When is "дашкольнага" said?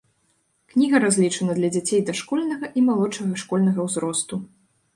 2.09-2.73